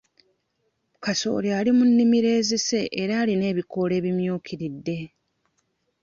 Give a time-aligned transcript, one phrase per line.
[1.03, 4.97] Kasooli ali mu nnimiro ezise era alina n'ebikoola ebimyukiridde.